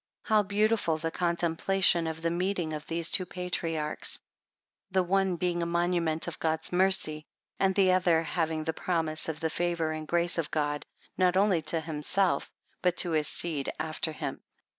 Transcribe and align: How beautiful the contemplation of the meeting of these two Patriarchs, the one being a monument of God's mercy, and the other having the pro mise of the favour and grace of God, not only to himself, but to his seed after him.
How 0.23 0.41
beautiful 0.41 0.97
the 0.97 1.11
contemplation 1.11 2.07
of 2.07 2.23
the 2.23 2.31
meeting 2.31 2.73
of 2.73 2.87
these 2.87 3.11
two 3.11 3.23
Patriarchs, 3.27 4.19
the 4.89 5.03
one 5.03 5.35
being 5.35 5.61
a 5.61 5.67
monument 5.67 6.27
of 6.27 6.39
God's 6.39 6.71
mercy, 6.71 7.27
and 7.59 7.75
the 7.75 7.91
other 7.91 8.23
having 8.23 8.63
the 8.63 8.73
pro 8.73 9.03
mise 9.03 9.29
of 9.29 9.39
the 9.41 9.51
favour 9.51 9.91
and 9.91 10.07
grace 10.07 10.39
of 10.39 10.49
God, 10.49 10.87
not 11.19 11.37
only 11.37 11.61
to 11.69 11.81
himself, 11.81 12.49
but 12.81 12.97
to 12.97 13.11
his 13.11 13.27
seed 13.27 13.69
after 13.79 14.11
him. 14.11 14.41